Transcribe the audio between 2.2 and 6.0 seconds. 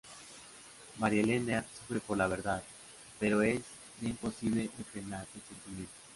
verdad pero es ya imposible de frenar el sentimiento.